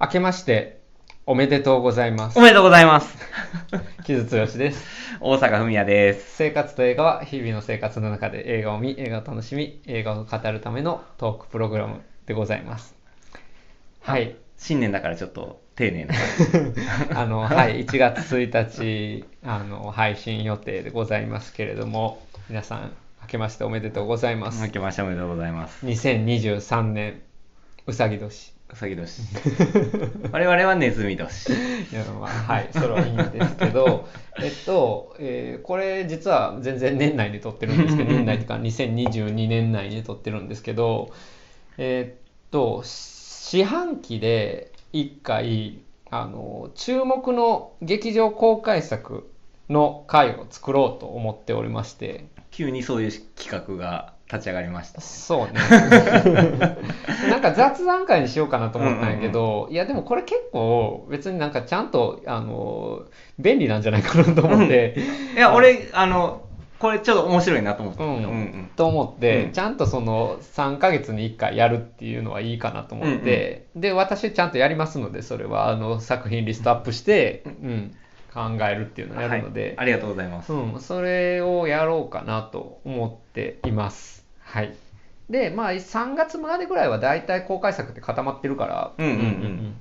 [0.00, 0.80] 明けまして
[1.26, 2.40] おめでとうございますお。
[2.40, 3.18] めでとうございます。
[4.06, 4.86] 木津剛です。
[5.20, 6.36] 大阪文也です。
[6.36, 12.94] 生活と映画は日々の生活の中で映画を見、映画を楽しみ、映画を語るためのトークプログラムでございます。
[14.00, 14.36] はい。
[14.56, 16.14] 新年だからちょっと丁寧な。
[17.20, 24.70] あの、 はい、1月1日、あの、配信予定でございますけれども、皆さん、明けましておめでとうございます明。
[24.70, 25.84] けましておめでとうございます。
[25.84, 27.20] 2023年、
[27.88, 28.57] うさぎ年。
[28.70, 29.22] うさぎ年。
[30.30, 31.52] 我々はネズミ年。
[31.90, 34.06] いやまあ、はい、それはいいんですけど、
[34.42, 41.10] えっと、えーこれ実は全然年内に撮ってるんですけど、 年内というか2022年内に撮ってるんですけど、
[41.78, 45.78] えっと、四半期で1回、
[46.10, 49.30] あの、注目の劇場公開作
[49.70, 55.00] の回を作ろうと思っておりまして、急にそういう企画が立ち上がりました。
[55.00, 55.54] そうね。
[57.30, 63.04] なんか雑談会にしようかなと思ったんやけど、いやでもこれ結構別になんかちゃんと、あの、
[63.38, 64.96] 便利なんじゃないかなと思って、
[65.34, 66.42] いや、俺、あの、
[66.78, 68.04] これちょっと面白いなと思って。
[68.04, 68.70] うん、うんうん。
[68.76, 69.52] と思って、うん。
[69.52, 77.96] ちゃんとその3ヶ月に1回やるっていうのはいいかなと思って、で、私ちゃんとやりますので、それはあの作品リストアップして、うん、
[78.32, 79.74] 考えるっていうのをやるので、はい。
[79.78, 80.52] ありがとうございます。
[80.52, 84.27] うん、それをやろうかなと思っています。
[84.48, 84.74] はい。
[85.28, 89.76] で、まあ、3月までぐらいは大体公開作って固まってるから、うんうんうん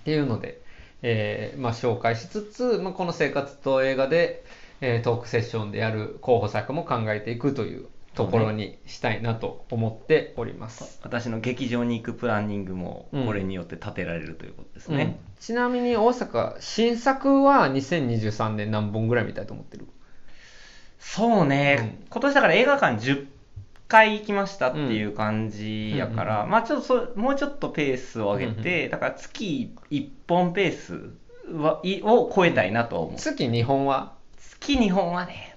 [0.00, 0.62] っていうので、
[1.02, 4.42] えーまあ、紹介しつつ、まあ、この生活と映画で、
[4.80, 10.98] えートークセッションでやる候補作も考えていくというところにしたいなと思っております。
[11.02, 15.18] 私の劇場に行くプランニングもうんこれによって立てられるということですうんね。
[15.38, 19.86] ちなみに大阪、新作は2023年何本ぐらい見たいと思ってる？
[20.98, 23.26] そうね、うん今年だから映画館10
[23.88, 31.10] 回行きましたっていう感じやから、うんまあちょっとそもうちょっとペースを上げて、だから月1本ペース
[31.50, 33.16] はいを超えたいなとは思う。
[33.18, 34.12] 月2本は？
[34.36, 35.56] 月2本はね、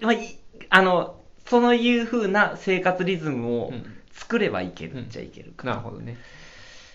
[0.00, 0.36] まあ、い
[0.68, 6.18] あの、そういう風な生活リズムをうん作ればいけるっちゃいけるかなるほどね。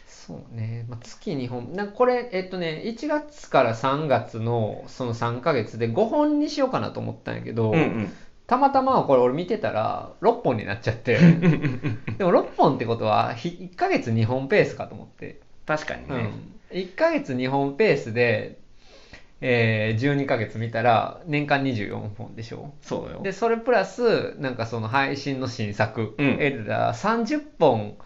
[0.07, 0.85] そうね。
[0.89, 1.73] まあ、月2本。
[1.73, 8.13] なこれ、えっとね、1月から3月のその3ヶ月で5本にしようかなと思ったんやけど、うんうん。
[8.47, 11.17] たまたまこれ俺見てたら6本になっちゃって、
[12.17, 16.29] でも6本ってことはひ1ヶ月2本ペースかと思って、確かにね。
[16.71, 18.59] うん、1ヶ月2本ペースで、
[19.41, 22.73] えー12ヶ月見たら年間24本でしょ。
[22.81, 23.21] そうよ。
[23.23, 26.37] でそれプラスなんかその配信の新作、うん。
[26.39, 27.97] えら30本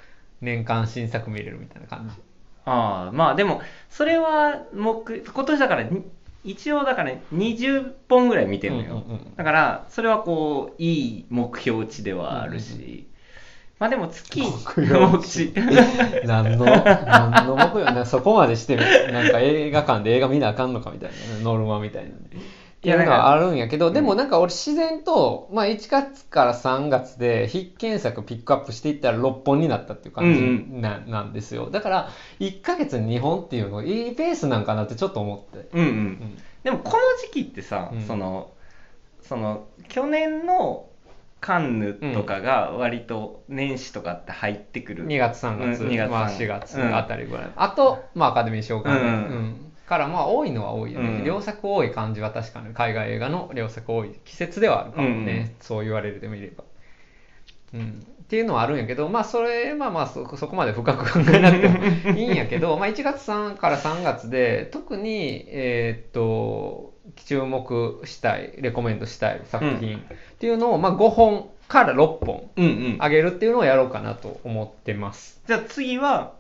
[0.42, 2.22] 年間新作見れるみたいな感じ。
[2.66, 6.04] ああ、まあでも、それは目、今年だからに、
[6.44, 9.04] 一応だから20本ぐらい見てるのよ。
[9.08, 13.06] うんうんうんだから、それはこう、いい目標値ではあるし、うんうん
[13.80, 15.54] まあでも月、目標値。
[16.28, 17.86] 何の何の目標？
[17.92, 21.16] なそこまでしてなんか映画館で映画見なあかんのかみたいな。
[21.38, 22.16] ねノルマみたいなね
[22.80, 31.70] っていうのはあるんやけど、でもなんか俺自然と、まあ、1月から3月で必見作ピックアップしていったら6本になったっていう感じうんな,、なんですよ。
[31.70, 32.10] だから
[32.40, 35.90] 1ヶ月に2本っていうのいいペースなんかなってちょっと思って、うんう。
[35.90, 35.92] うん。
[35.92, 38.02] んでもこの時期ってさ、うん。
[38.02, 38.52] その、
[39.24, 40.86] その、去年の
[41.42, 45.06] カンヌとかが割と年始とかって入ってくる。
[45.06, 49.06] 2月3月、うん2月まあ、3 4月あたりぐらい、あと、まあ、アカデミー賞かな、うん。
[49.06, 51.26] うんからまあ多いのは多いよね、うん。
[51.26, 55.20] 良作多い感じは確かに海外映画の良作多い季節ではあるかもね、うん。
[55.20, 56.64] うんそう言われてみれば、
[57.74, 70.02] うん、っていうのはあるんやけどまあそれまあまあそそこまで深く考えなくてもいいんやけど まあ1月3から3月で特にえーっと注目したいレコメンドしたい作品っ
[70.38, 72.98] ていうのを、まあ、5本から6本うんうん。
[72.98, 75.42] 上げるっていうのをやろうかなと思ってます。
[75.48, 76.34] じゃあ次は、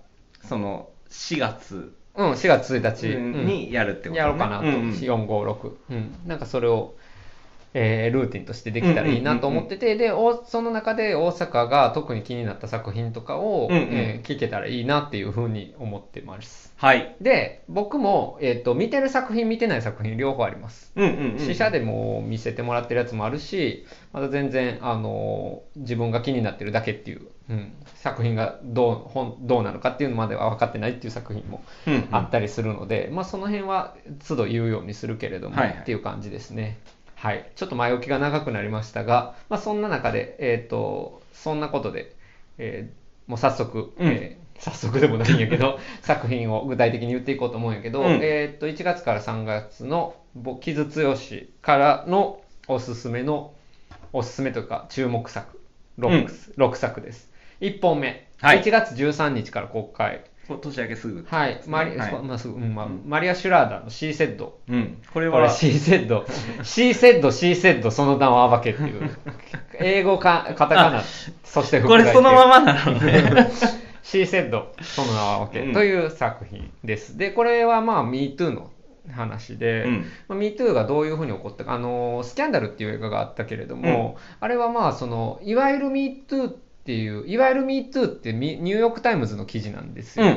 [0.43, 3.45] その、4月うん、4月1日、うん。
[3.45, 4.89] にやるってことねやろうかなと、うんうん。
[4.91, 6.95] 4、5、6、うん、なんかそれを、
[7.73, 16.73] えールーティンとしてできたらいいなと思ってて、で、おその中で大阪が特に気になった作品とかを、うんうんえー聞けたらいいなっていうふうに思ってます。
[16.77, 17.15] はい。
[17.19, 20.91] で、僕も、えっ、と、見てる作品、見てない作品、両方あります。
[20.95, 21.39] うんうんうん。
[21.39, 33.95] 試写でも見せてもらってるやつもあるし、また全然、あの自分が気になってるだけっていう、うん、作品がどうほんどうなのかっていうのまでは分かってないっていう作品もうんうんあったりするので、まあ、その辺は
[34.27, 36.77] 都度言うようにするけれども、はいはいっていう感じですね。
[37.19, 37.51] はい。
[37.57, 42.15] ちょっと前置きが長くなりましたが、まあ、そんな中で、えっ、と、そんなことで、
[42.57, 42.99] えー
[43.29, 44.07] もう早速、うん。
[44.07, 48.19] えー早速でもないんやけど、 作品を具体的に言っていこうと思うんやけど、うん。
[48.21, 51.15] えっ、と、1月から3月の、ぼ木津剛
[51.61, 53.53] からのおすすめの、
[54.11, 55.61] おすすめというか、注目作、
[55.97, 57.31] 6, 6作です。
[57.61, 58.61] 1本目、はい。
[58.61, 60.25] 1月13日から公開
[60.57, 62.23] 年明けすぐはい、マリ,、はい。
[62.23, 63.03] まあすぐうんまあうん。
[63.05, 65.01] マリア・シュラーダーの C セッドうん。
[65.13, 66.25] これこれは C セッド
[66.63, 69.09] C セッド C セッドその名を暴けっていう。
[69.79, 71.03] 英語かカタカナ。
[71.43, 73.49] そしてこれそのままなのね。
[74.03, 75.59] C セッドその名を暴け。
[75.61, 75.73] うん。
[75.73, 77.17] という作品です。
[77.17, 78.71] でこれはまあ MeToo の
[79.11, 80.05] 話で、うん。
[80.27, 90.31] まあ、MeToo がどういうふうに起こったか、あのスキャンダルっていう映画があったけれども、あれはまあそのいわゆる MeToo っていういわゆる MeToo ってミニューヨーク・タイムズの記事なんですよ、うん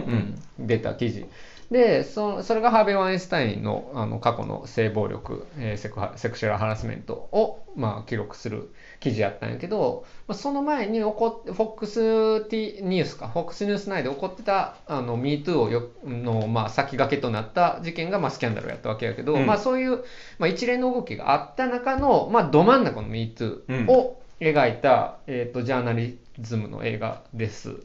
[0.59, 0.67] うん。
[0.67, 1.27] 出た記事。
[1.73, 8.71] でそそれがハーベイ・ワインスタインのあの過去の性暴力、えーセクハセクシュアルハラスメントを、まあ、記録する
[9.01, 13.33] 記事やったんやけど、まあ、その前に起こっ FOX ニュースか。
[13.35, 19.47] FOX ニュース内で起こってたあの MeToo をよの、まあ、先駆けとなった事件が、まあ、スキャンダルをやったわけやけど、うん。
[19.47, 20.05] まあ、そういう、
[20.39, 27.77] まあ、一連の動きがあった中の、まあ、ど真ん中の MeToo を描いた、えー、とジャーナリズムの映画です。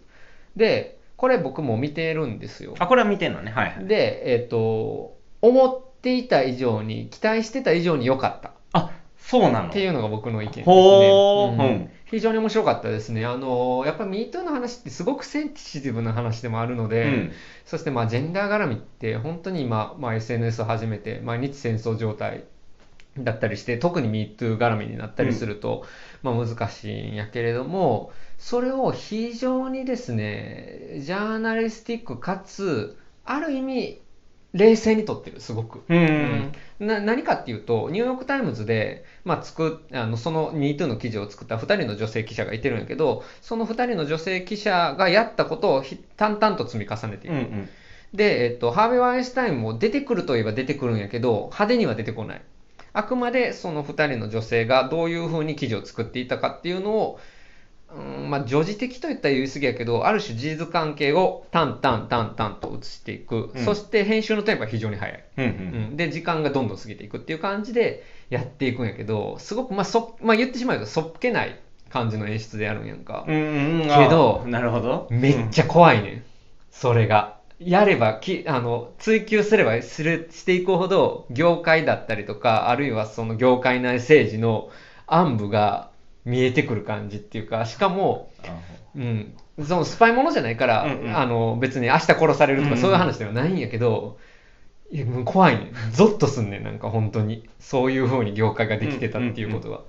[0.56, 2.76] でこれ僕も見てるんですよ。
[2.80, 9.70] あこれは見てんのねはいはいで、えっ、と、思っていた以上に、期待してた以上に良かったあそうなの？
[9.70, 10.66] っていうのが僕の意見ですね。
[10.66, 13.26] ほーうんうん非常に面白かったですね。
[13.26, 17.32] あの、やっぱ MeToo の話ってすごくセンシティブな話でもあるので、うん
[17.66, 22.46] そしてまあジェンダー絡みって本当に今、まあ、SNS を始めて毎日戦争状態
[23.20, 25.86] だったりして特に MeToo 絡みになったりすると、
[26.24, 34.02] まあ、難しいんやけれどもそれを非常にですねジャーナリスティックかつある意味
[34.54, 35.84] 冷静にとってるすごく。
[35.88, 36.52] うん。
[36.80, 47.70] な何かっていうとニューヨーク・タイムズで、まあ、作っあのその MeToo の記事を作った2人の女性記者がいてるんやけどその2人の女性記者がやったことをひ淡々と積み重ねていく、うんうん。
[48.14, 52.42] で、えっと、ハーベイ・ワインスタインも出てくるといえば出てくるんやけど派手には出てこない
[52.98, 57.20] あくまでその2人の女性がどういうふうに記事を作っていたかっていうのを
[57.90, 63.64] うんまあ、女児的といったら言い過ぎやけどある種事実関係を淡々淡々と映していく、うん。
[63.64, 65.24] そして編集のテンポが非常に速い。
[65.38, 65.94] うんううん。
[65.94, 71.58] ん、で時間がどんどん過ぎていくっていう感じでやっていくんやけどすごく、まあそまあ、言ってしまうとそっけない
[71.90, 73.82] 感じの演出でやるんやんか、うんうん。
[73.84, 75.08] うんけどあなるほど。
[75.10, 76.24] めっちゃ怖いねん。
[76.72, 84.70] それがやればきあの追求すればするしていくほど業界だったりとかあるいはその業界内政治の
[85.08, 85.90] 暗部が
[86.24, 88.30] 見えてくる感じっていうかしかも
[88.96, 89.34] うん、
[89.64, 91.18] そのスパイものじゃないから、うんうん。
[91.18, 92.76] あの別に明日殺されるとうんうん。
[92.76, 94.18] かそういう話ではないんやけど、
[94.92, 95.66] いやもう怖いね。
[95.66, 97.48] んゾッとすんねんなんか本当に。
[97.60, 99.82] そういう風に業界ができてたっていうことが、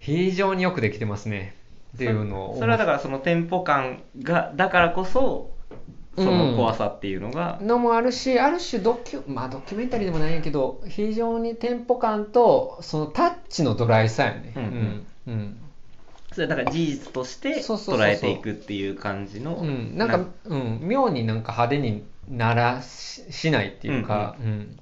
[0.00, 1.54] 非常によくできてますね。
[1.94, 5.50] っていうのをそれはだからそのテンポ感がだからこそ
[6.16, 14.52] その怖さっていうのが、のもあるしある種ドキュ,、まあ、ドキュメンタリーでもないんやけど非常にテンポ感とそのタッチのドライさやね。
[14.56, 15.06] うんうん。
[15.26, 15.58] うん。
[16.32, 24.78] それだから事実として捉えていくっていう感じのうん、なんか、うん、妙になんか派手にならししないっていうか、うん。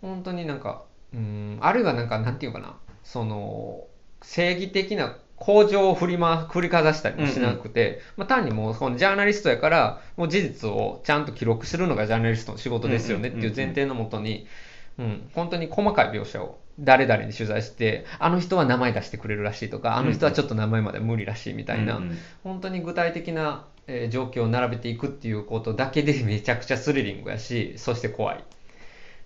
[0.00, 0.82] 本当になんか、
[1.14, 3.84] うん、あるいはなんか、なんていうかな、その、
[4.22, 14.46] 正義的な向上を振り,、ま、振りかざしたりもしなくて、まあ、単にもうこのジャーナリストやから、もう事実をちゃんと記録するのがジャーナリストの仕事ですよねっていう前提のもとに、
[14.98, 22.18] うん、本当に細かい描写を誰々に取材して、あの人は名前出してくれるらしいとか、あの人はちょっと名前まで無理らしいみたいな、うんうん。
[22.44, 28.44] 本当に具体的な、えー状況を並べていくっていうことだけでめちゃくちゃスリリングやしそして怖い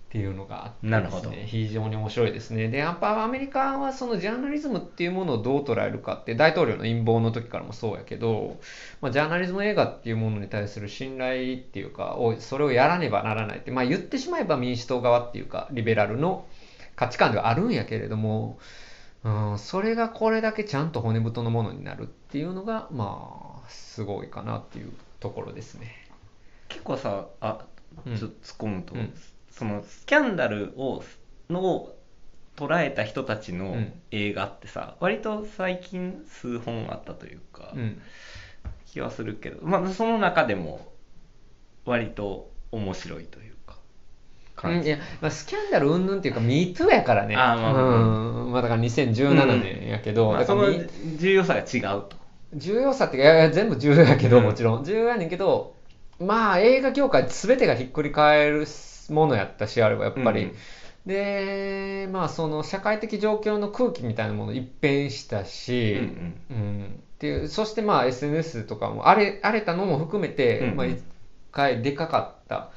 [0.07, 1.31] っていうのがあってなるほど。
[1.31, 2.69] ですね非常に面白いですね。
[2.69, 8.59] でやっぱアメリカはそのジャーナリズムっていうものをどう捉えるかって大統領の陰謀の時からもそうやけど、
[9.01, 16.47] まあ、ジャーナリズム映画っていうものに対する信頼っていうかをそれをやらねばならないって、まあ、言ってしまえば民主党側っていうかリベラルの
[16.95, 18.59] 価値観ではあるんやけれども
[19.25, 26.07] うん、それがこれだけちゃんと骨太のものになるっていうのがまあすごいかなっていうところですね。
[26.69, 27.67] 結構さあ
[28.07, 28.17] うん。
[28.17, 29.13] ちょっと突っ込むと、うん
[29.57, 31.03] そのスキャンダルを
[31.49, 31.89] の
[32.57, 33.93] 捉えた人たちのうん。
[34.11, 38.01] 映画ってさ、割と最近数本あったというか、うん、
[38.87, 40.87] 気はするけど、まあ、その中でも
[41.85, 43.77] 割と面白いというか
[44.55, 47.37] 感じ、いや、まあ、スキャンダル云々っていうか MeToo やからね。
[47.37, 50.87] あーまあうん、まあだから2017年やけど、まあ、だからその
[51.19, 52.17] 重要さが違うと。
[52.55, 54.45] 重要さっていやいや全部重要やけど、うん。
[54.45, 55.75] もちろん重要やねんけど
[56.19, 58.67] まあ映画業界全てがひっくり返る
[59.13, 60.55] ものやったしあればやっぱり、うん。
[61.07, 67.01] でまあその社会的状況の空気みたいなもの一変したし、うんうん。
[67.17, 70.77] っていうそしてまあ SNS とかも荒れ荒れたのも含めて、うんうん。
[70.77, 71.01] まあ、一
[71.53, 72.71] 回でかかった。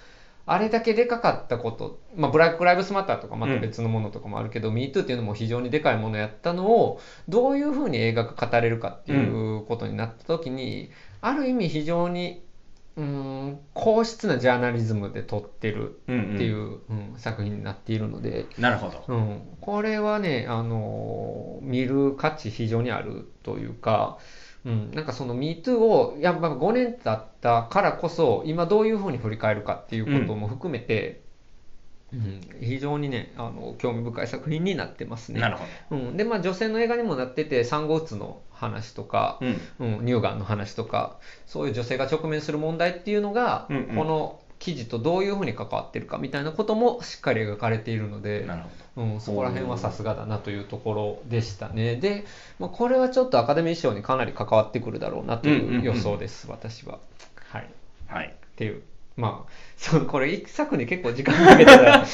[0.51, 10.89] あれだけでかかったこと、まあ、ブラック・ライブスマターとかまた別のものとかもあるけど、MeToo っていうのも非常にでかいものやったのをどういうふうに映画が語れるかっていうことになった時に、
[11.21, 12.41] ある意味非常に
[12.97, 16.41] うん硬質なジャーナリズムで撮ってるってうんうん。
[16.41, 19.03] いう、うん作品になっているので、なるほど。
[19.07, 24.17] うん、これはね、あの見る価値非常にあるというか、
[24.65, 31.21] うん、なんかその MeToo をやっぱ5年経ったからこそ今どういうふうに振り返るかっていうことも含めて、
[32.11, 32.41] うん。
[32.59, 35.39] 非常にねあの興味深い作品になってますね。
[35.39, 35.57] なる
[35.89, 39.47] ほうん、でまあ女性の映画にもなってて産後うつの話とか、ど
[39.79, 48.45] うんうん、乳がんの話とかそういう女性が直面する問題っていうのが、うんうんこの記事とどういうふうに関わってるかみたいなこともしっかり描かれているので、
[48.97, 51.95] うん、そこら辺はさすがだなというところでしたね。
[51.95, 52.25] で、
[52.59, 56.99] まあ、これはちょっとアカデミー賞にかなり関わってくるだろうなという予想です、私は。
[57.51, 57.69] はい。
[58.07, 58.83] はいていう。
[59.15, 62.05] まあ、そうこれ一作に結構時間かけてたら、あ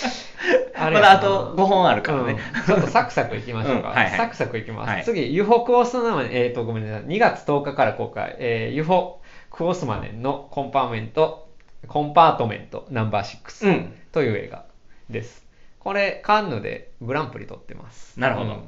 [0.93, 3.89] まだあと5本あるからねうん ちょっとサクサクいきましょうか。
[3.89, 4.89] うんはいはいサクサクいきます。
[4.89, 7.03] はい次、ユホ・クオスマネン、えっ、と、ごめんなさい。
[7.05, 9.13] 2月10日から公開、えー、ユフォ
[9.51, 11.49] クオスマネンのコンパーメント、
[11.87, 13.67] コンパートメントナンバー6。
[13.67, 14.65] うんという映画
[15.09, 15.45] です。
[15.79, 18.19] これ、カンヌでグランプリ取ってます。
[18.19, 18.63] なるほど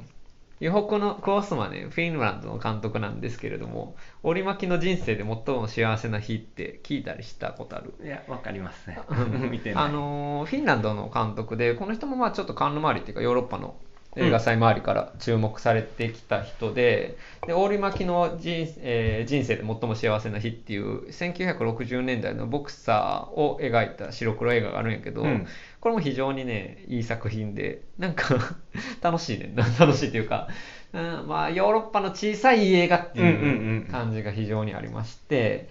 [0.60, 7.94] うんユホクのクオスマネン、フィンランドの監督なんですけれども、オリ・マキの人生で最も幸せな日って聞いたりしたことある？
[8.04, 9.50] いやわかりますねうん。
[9.50, 9.84] 見てない。
[9.84, 13.76] あのーフィンランドの監督でこの人もまあちょっとカンヌ周りっていうかヨーロッパの
[14.16, 25.46] 映画祭周りから注目されてきた人で,、で大リ巻きの人,、えー人生で最も幸せな日っていう1960年代のボクサーを描いた白黒映画があるんやけど、うん
[25.80, 28.56] これも非常にねいい作品でなんか
[29.00, 29.52] 楽しいね。
[29.78, 30.48] 楽しいっていうか、
[30.92, 33.48] うん、まあヨーロッパの小さい映画っていうう
[33.80, 35.68] ん感じが非常にありまして、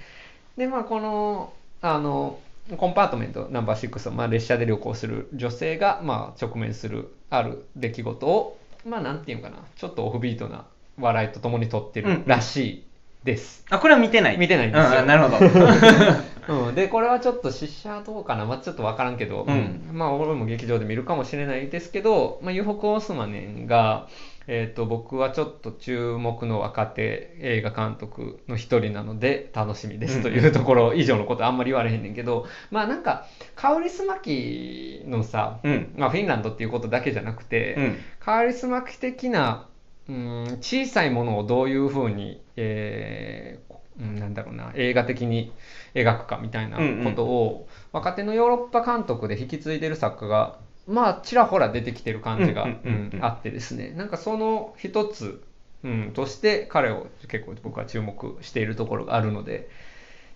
[0.57, 2.39] でまあこのあの
[2.75, 10.65] コンパートメントナンバー6、まあ、列車で旅行する女性が、まあ、直面するある出来事をまあなんていうかなちょっとオフビートな
[10.99, 12.86] 笑いとともに撮ってるらしい
[13.23, 14.37] です、あこれは見てない。
[14.37, 15.03] 見てないんですよ。
[15.03, 15.37] うなるほど。
[16.47, 19.89] うん、でこれはちょっと試写どうかな、まあ、ちょっと分からんけど、うん。
[19.91, 24.07] まあ俺も劇場で見るかもしれないですけど、まあ、ユホク・オスマネンが、
[24.47, 30.21] えー、と僕はちょっと注目の若手映画監督の一人なので楽しみです。
[30.21, 32.45] というところ以上のことあんまり言われへんねんけど。
[32.71, 35.93] まあなんかカウリスマキのさ、うん。
[35.97, 37.97] まあ、フィンランドっていうことだけじゃなくて、うん。
[38.21, 39.67] カウリスマキ的な
[40.09, 45.51] うん小さいものをどういうふうに、えーうんなんだろうな映画的に
[45.95, 53.17] 描くかみたいなことを、若手のヨーロッパ監督で引き継いでる作家がまあちらほら出てきてる感じが、うんうんうんうん。
[53.17, 53.91] うんあってですね。
[53.91, 55.43] なんかその一つ、
[55.83, 59.69] うん、として彼を結構僕は注目しているところがあるので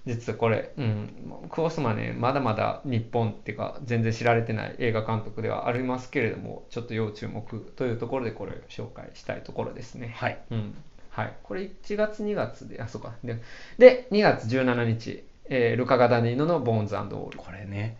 [0.06, 10.14] 実はこれ、うん、クオスマねまだまだ日本っていうか全然知られてない映画監督ではありますけれどもちょっと要注目というところでこれを紹介したいところですね。
[10.18, 10.40] はい。
[10.50, 10.74] うん。
[11.10, 13.14] はい、これ1月2月であそうか。
[13.24, 13.42] で
[13.78, 17.38] で2月17日、えールカ・ガダニーノの「ボーンズオール。
[17.38, 17.98] これね」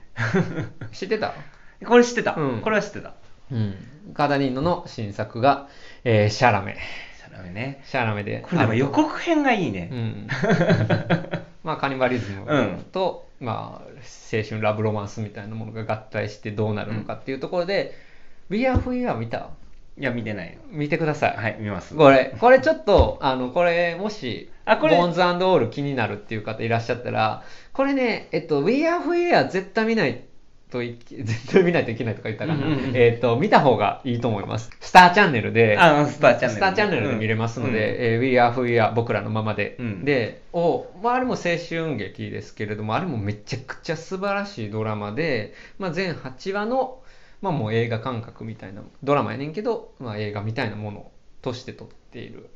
[0.94, 1.34] 知ってた？
[1.86, 2.62] これ知ってた、うん。
[2.62, 3.14] これは知ってた。
[3.52, 3.76] うん、
[4.14, 5.68] ガダニーノの新作が、
[6.06, 6.78] えーシャラメ。
[7.18, 7.82] シャラメね。
[7.84, 8.40] シャラメで。
[8.42, 10.28] これでも予告編がいいうね、ん
[11.64, 13.90] まあカニバリズムと、まあ、
[14.34, 17.96] 青春ラブロマンスみたいなものが合体してどうなるのかっていうところで
[18.50, 19.50] 「We Are Who We Are」見た？
[19.98, 20.60] いや見てないよ。
[20.72, 21.96] 見てください、はい見ます。
[21.96, 30.24] これこれちょっとあのこれもしあこれボーンズオール気になるっていう方いらっしゃったらこれねえっと「We Are Who We Are」絶対見ない
[30.72, 32.98] とい絶対見ないといけないとか言ったかな、うんうんうん。
[32.98, 34.72] えっと見た方がいいと思います。
[34.80, 35.78] スターチャンネルで。
[35.78, 36.54] あスターチャンネル。
[36.54, 37.78] スターチャンネルで見れますので、うん。
[37.78, 40.06] えー We Are Who We Are 僕らのままで、うん。
[40.06, 47.02] でを、まあ、あれも青春劇ですけれどもあれもめちゃくちゃ素晴らしいドラマで、まあ、全8話の、
[47.42, 51.12] まあ、もう映画感覚みたいなドラマやねんけど、まあ、映画みたいなもの
[51.42, 52.50] として撮っている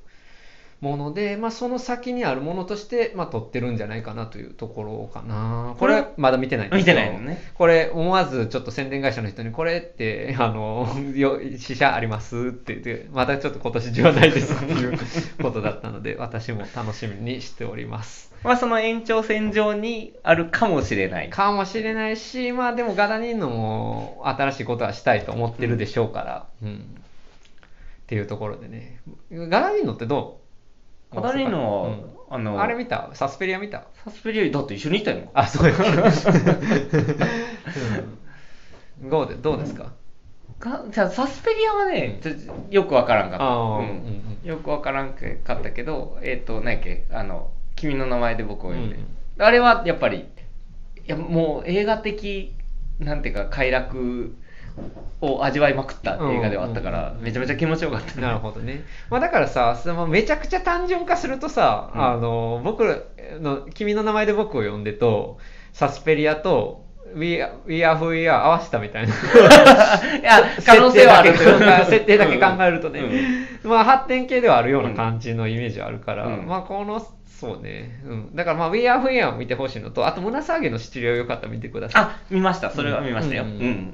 [0.82, 5.76] もので、まあ、その先にあるものとして、まあ、撮ってるんじゃないかなというところかな。
[5.80, 7.42] これまだ見てないんです見てないのね。
[7.54, 15.00] これ思わずちょっと宣伝会社の人にこれって あのよ試写ありますって言ってまだちょっと今年中はないですっていう
[15.42, 18.34] ことだったので 私も楽しみにしております。
[18.44, 21.30] まあその延長線上にあるかもしれない。
[21.30, 26.76] かもしれないしまあでもガダニーノも新しいことはしたいと思ってるでしょうから、うん。
[26.76, 29.00] っていうところでね。
[29.32, 30.45] ガダニーノってどう？
[31.14, 32.16] ガダニーノはうん。
[32.28, 33.12] あのあれ見た？
[33.14, 33.84] サスペリア見た？
[34.04, 35.30] サスペリアだって一緒にいたよ。
[35.34, 35.70] あそう。
[35.70, 35.76] や、
[39.04, 39.94] うん、どうでどうですか、
[40.60, 42.32] がじゃあサスペリアはね、ちょ
[42.72, 43.88] よくわからんかった、うん
[44.44, 44.48] うん。
[44.48, 47.06] よくわからんかったけどえっ、と何やっけ？
[47.12, 49.06] あの「君の名前で僕を呼んで」うん。
[49.38, 50.24] あれはやっぱりい
[51.06, 52.56] やもう映画的
[53.00, 54.36] なんていうか快楽
[55.22, 58.22] を味わいまくった映画ではあったから、うんめちゃめちゃ気持ちよかったね。
[58.22, 58.84] なるほどね。
[59.10, 62.02] まあだからさ、そのめちゃくちゃ単純化するとさ、うん。
[62.02, 63.06] あの、僕
[63.40, 65.38] の、君の名前で僕を呼んでと、
[65.74, 66.84] サスペリアと、
[67.16, 69.14] We Are, We Are Who We Are 合わせたみたいな。
[70.20, 71.34] いや 可能性はある。
[71.36, 73.00] 設定だけ考え設定だけ考えるとね、
[73.64, 73.70] うん。
[73.70, 76.46] まあ発展系ではあるような感じのイメージはあるから、うん。
[76.46, 78.36] まあこの、そうね、うん。
[78.36, 82.02] だからまあ We Are Who We Are を見てほしいのと、あと胸騒ぎの七流をよかったら見てください。
[82.04, 82.70] あ見ました。
[82.72, 83.44] それは見ましたよ。
[83.44, 83.94] ううんん、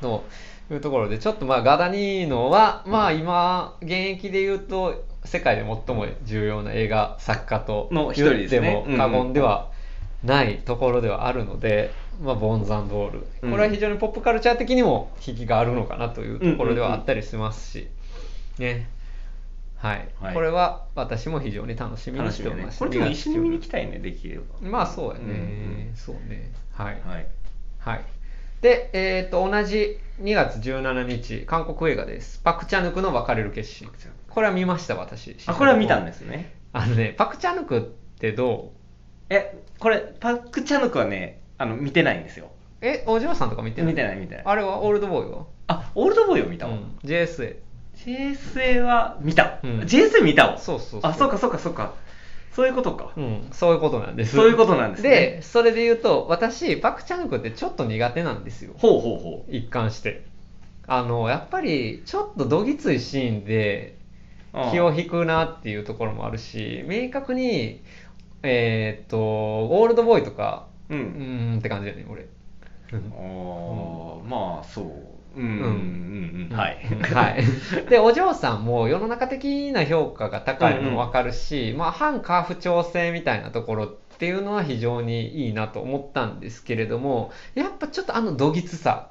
[0.00, 0.24] と
[0.70, 9.70] いうところで、ちょっとまあガダニーノは、まあ今、現役で言うと、世界で最も重要な映画作家との一人言っても過言では
[10.24, 11.90] ないところではあるので、
[12.22, 13.26] まあ、ボンザンドール。
[13.42, 17.88] うんこれは非常にポップカルチャー的にも引きがあるのかなというところではあったりしますし、
[18.58, 18.88] ね。
[19.76, 22.80] はい、はいこれは私も非常に楽しみに楽しております。
[22.80, 26.52] だねこれでも一緒に見に行2きたいねできれば月まあそうやね、うんうんそうね。
[26.72, 27.00] はい。
[27.02, 27.26] はい
[27.78, 28.04] はい。
[28.60, 32.40] で、えっ、と、同じ2月17日、韓国映画です。
[32.44, 33.88] パク・チャヌクの別れる決心。
[34.28, 35.36] これは見ました、私。
[35.46, 36.54] あこれは見たんですね。
[36.72, 37.82] あのね、パク・チャヌクっ
[38.18, 38.72] てど
[39.30, 42.50] えこれパク・チャヌクはねあの見てないんですよ。
[42.82, 44.44] うえ、お嬢さんとか見てない見てない見てない。
[44.44, 45.46] あれはオールドボーイは？
[45.68, 47.56] あオールドボーイを見たわ、うん、JSA。
[47.96, 49.80] JSA は見た、うん。
[49.80, 51.10] JSA 見たわそうそうそう。
[51.10, 51.94] あそうかそうかそうか
[52.52, 54.36] そういうことか、うん、そういうことなんです。
[54.36, 55.10] そういうことなんですね。
[55.10, 58.74] で、それで言うと、私、パク・チャヌクってちょっと苦手なんですよ。
[58.76, 59.54] ほうほうほう。
[59.54, 60.24] 一貫して。
[60.86, 64.00] あの、やっぱり、ちょっとどぎついシーンで、
[64.52, 64.70] ああ。
[64.72, 67.80] 気を引くなっていうところもあるし明確に
[68.42, 72.26] えーっとオールドボーイとかううんーんって感じだね俺。
[72.92, 74.86] あーまあそう
[75.36, 76.48] うん。
[76.52, 76.78] はい
[77.14, 77.44] はい、
[77.88, 78.64] でお嬢さん。
[78.64, 86.40] も世の中的な評価が高いのも分かるし、まあ、反カーフ調整みたいなところっていうのは非常にいいなと思ったん。
[86.40, 89.08] ですけれどもやっぱちょっとあのどぎつさ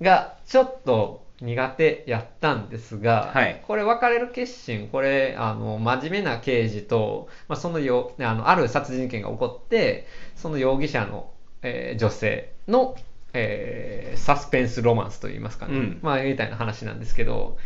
[0.00, 2.68] がちょっと苦手やったん。
[2.68, 10.06] ですが、はいこれ別れる決心これあの真面目な刑事と、まあ、そのよあのある殺人事件が起こって
[10.36, 11.30] その容疑者の、
[11.62, 12.96] えー女性の、
[13.34, 15.98] えーサスペンスロマンスといいますかね、うん。
[16.00, 17.58] まあみたいな話なんですけど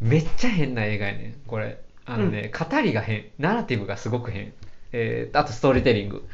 [0.00, 1.80] めっちゃ変な映画やねんこれ。
[2.04, 3.30] あのね、語りが変。
[3.38, 4.52] ナラティブがすごく変。
[4.92, 6.28] えーあとストーリーテリング。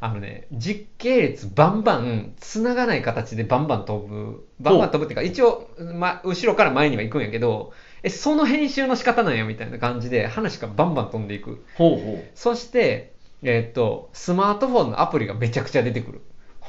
[0.00, 4.46] あのね実系列バンバン繋がない形でバンバン飛ぶ。
[4.60, 11.64] バンバン飛ぶっていうか一応、ま、後ろから前には行くんやけどえその編集の仕方なんやみたいな感じで話がバンバン飛んでいく。
[11.76, 16.20] ほうほそして、えーっとスマートフォンのアプリがめちゃくちゃ出てくる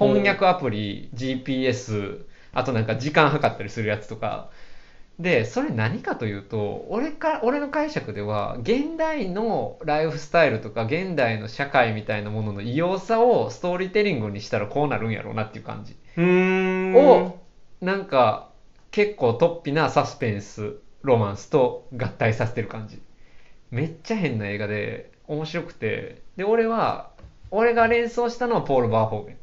[0.08, 4.50] 翻訳アプリ GPS あとなんか時間計ったりするやつとか。
[5.20, 15.96] でそれ何かというと俺か俺の解釈では現代のライフスタイルとか現代の社会みたいなものの異様さをストーリーテリングにしたらこうなるんやろうなっていう感じ。
[16.18, 16.28] ううー
[16.92, 16.96] ん。
[16.96, 17.38] を
[17.80, 18.50] なんか
[18.89, 23.00] 結構突飛なサスペンスロマンスと合体させてる感じ。
[23.70, 26.24] めっちゃ変な映画で面白くて。
[26.38, 27.12] で俺は
[27.52, 29.38] 俺が連想したのはポール・バーホーゲン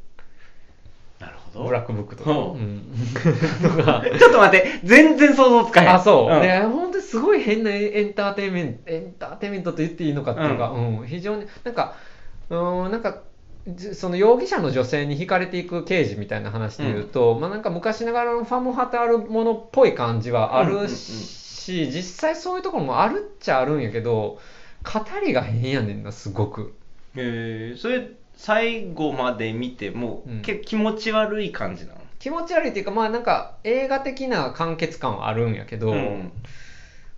[1.55, 1.65] なるほど。
[1.67, 2.85] ブラックブックとか、ほううん。
[3.77, 5.95] とか ちょっと待って全然想像つかへん。
[5.95, 6.43] あそう、ん。
[6.43, 11.07] で本当にすごい変なエンターテインメントエンターテインメントと言っていいのかっていうか、うん。
[11.07, 11.95] 非常になんか
[12.49, 13.23] うんなんか
[13.69, 24.39] じその容疑者の女性に惹かれていく刑事みたいな話で言うと、まあなんか昔ながらのファム・ハタールものっぽい感じはあるし、実際そういうところもあるっちゃあるんやけど
[24.83, 26.75] 語りが変やねんなすごく。
[27.17, 28.09] へえそれ
[28.43, 30.43] 最後まで見ても、うん。
[30.43, 32.01] 結構気持ち悪い感じなの？
[32.19, 36.33] 気持ち悪いっていうかまあなんか映画的な完結感はあるんやけど、うん。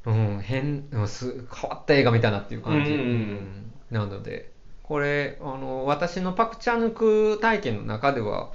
[0.05, 3.11] うん、変うんす変わった映画見たなっていう感じ、うんうんうん。
[3.11, 3.73] うん。
[3.91, 4.51] なので
[4.83, 8.51] これあの私のパク・チャヌク体験の中では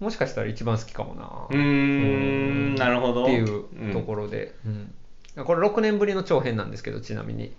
[0.00, 1.46] もしかしたら一番好きかもな。
[1.50, 3.24] うーんなるほど。
[3.24, 4.94] っていうところで、うん。
[5.44, 7.54] これ6年ぶりの長編なんですけどちなみに、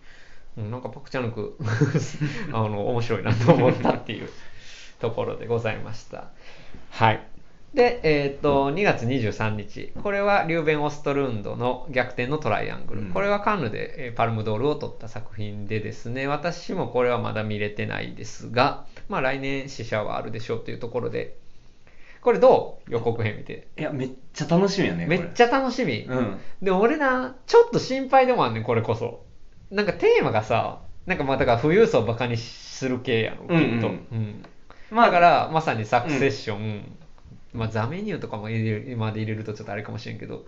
[0.58, 1.58] うん、なんかパク・チャヌク
[2.52, 4.30] あの面白いなと思ったっていう
[5.00, 6.30] ところでございました。
[6.90, 7.22] はい。
[7.74, 9.92] で、えっと2月23日。
[10.02, 13.08] これはリューベン・オストルンドの逆転のトライアングル、うん。
[13.10, 16.28] これはカンヌでえーパルムドールを取った作品でですね。
[16.28, 21.38] 私もこれはまだ見れてないですがまあ来年試写はあるでしょうというところで。
[22.22, 22.92] これどう？
[22.92, 23.68] 予告編見て。
[23.78, 26.40] いやめっちゃ楽しみやねめっちゃ楽しみ、うん。
[26.62, 29.27] でも俺なちょっと心配でもあんねんこれこそ
[29.72, 33.60] なんかテーマがさなんかまあだから富裕層をバカにする系やろきっと、うん。
[33.60, 34.46] うんうん。
[34.92, 36.92] まあだからまさにサクセッション、
[37.54, 40.46] まあザメニューとかも入れる今まで入れるとちょっとあれかもしれんけど、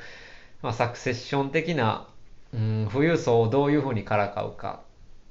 [0.62, 2.08] まあ、サクセッション的な、
[2.54, 4.82] うん、富裕層をどういうふうにからかうか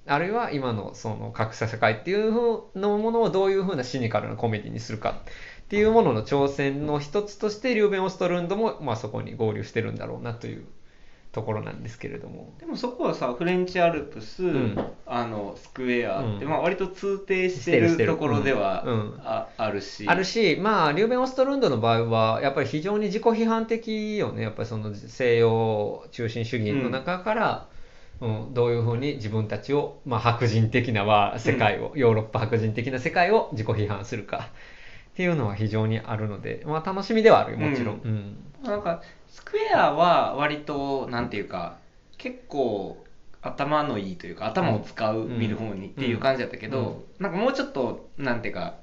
[0.06, 2.32] あるいは今のその格差社会っていう
[2.74, 5.14] のものをどういうふうなシニカルなコメディにするかっ
[5.68, 10.64] っていうものの挑戦の一つとしてリューベン・オストルンドも、まあ、そこに合流してるんだろうなという
[11.38, 12.52] ところなんですけれども。
[12.58, 14.76] でもそこはさフレンチアルプス、ん。
[15.06, 16.50] あのスクエアって、うん。
[16.50, 19.20] まあ、割と通底してるところではうんうん。
[19.22, 20.04] ああるし。
[20.08, 27.66] あるし、まあ、リューベン・オストルンドの場合は、やっぱり非常に自己批判的よね、やっぱりその西洋中心主義の中から、
[28.20, 28.54] うん。
[28.54, 34.50] どういうふうに自分たちを、まあ、白人的なは世界を、ヨーロッパ白人的な世界を自己批判するか
[35.12, 37.94] っていうのは非常にあるので、まあ、楽しみではあるよ、もちろん。
[37.96, 38.36] ううん。
[38.64, 41.78] なんかスクエアは割となんていうか
[42.16, 43.04] 結構
[43.40, 48.74] 頭のいいというか頭を使う、うん見る方にっていう感じだったけど、うんなんかもうちょっとなんていうか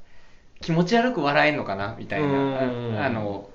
[0.62, 3.50] 気持ち悪く笑えんのかなみたいな、うんああの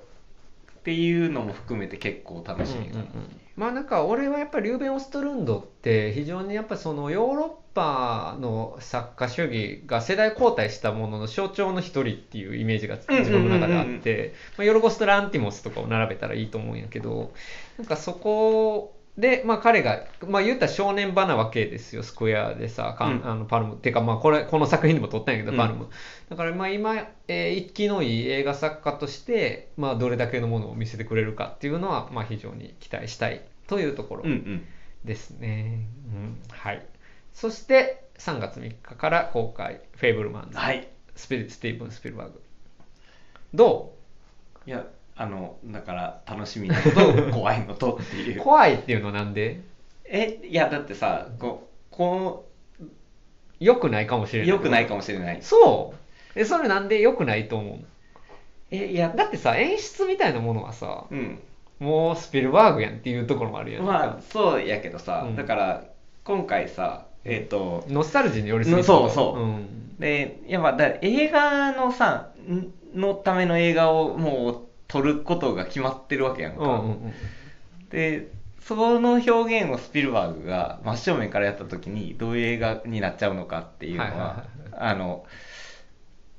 [0.79, 3.41] っていうのも含めて結構楽しみかな、うんうんうん。
[3.55, 17.33] まあなんか俺はやっぱりリューベン・オストルンドって非常にやっぱそのヨーロッパの作家主義が世代交代したものの象徴の一人っていうイメージが自分の中であって、まあ、ヨルゴスとランティモスとかを並べたらいいと思うんやけど
[17.77, 22.03] なんかそこで、まあ、彼が、まあ、言ったら少年場なわけですよ。
[22.03, 23.29] スクエアでさ、かんうん。
[23.29, 23.75] あのパルム。
[23.75, 25.89] っていうかまあこれこの作品でも撮ったんやけど、うんパルム。
[26.29, 26.95] だからまあ今、
[27.27, 34.65] えー、一気のいい映画作家として、まあ、どれだけのものを見せてくれるかっていうのは、まあ、非常に期待したいというところうんうん。
[35.03, 35.87] ですね。
[36.07, 36.39] うん。
[36.49, 36.85] はい、
[37.33, 40.87] そして3月3日から公開「フェイブルマンズ」はい。
[41.15, 42.41] スピスティーブン・スピルバーグ。
[43.53, 43.93] ど
[44.65, 48.41] いやあのだから楽しみなのと 怖いのとっていう。
[48.41, 49.61] う怖いっていうのはなんで？
[50.05, 52.47] えいやだってさここ
[53.59, 54.47] 良くないかもしれない。
[54.47, 55.41] う良くないかもしれない。
[55.41, 55.93] そ
[56.35, 56.39] う。
[56.39, 57.83] えそれなんで良くないと思うの？
[58.71, 61.39] えいやだってさ演出みたいなものはさうん。
[61.79, 63.83] もうスピルバーグやんっていうところもあるやん。
[63.83, 65.35] まあそうやけどさ、うん。
[65.35, 65.83] だから
[66.23, 69.41] 今回さえっ、とノスタルジーに寄りすぎてそうそう。
[69.41, 69.97] うん。
[69.99, 77.13] でやっぱだ映画のさんのための映画をもう撮ることが決まってるわけやんか、うんうんうん。
[77.89, 84.91] でその表現をスピルバーグが真正面からやった時にどういう映画になっちゃうのかっていうのは,、はいはいはい。
[84.91, 85.25] あの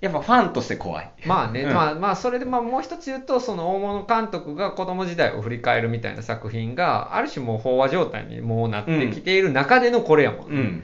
[0.03, 1.13] やっぱファンとして怖い。
[1.27, 1.73] まあね、うん。
[1.73, 10.83] まあまあそれでまあもう一つ言うとその大物監督が子供時代を振り返るみたいな作品がある種もう飽和状態にもうなってきている中でのこれやもんね、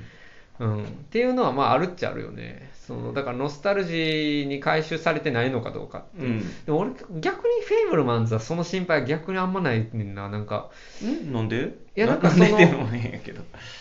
[0.60, 0.68] うん。
[0.76, 0.84] うん。
[0.84, 6.64] っていうのはまああるっちゃあるよねそのだからノスタルジーに回収されてないのかどうかっていう、うん。
[6.64, 10.30] でも俺逆にフェイブルマンズはその心配は逆にあんまないねんな。
[10.30, 10.70] なんか
[11.04, 11.74] んなんで？
[11.94, 12.46] いやなんかその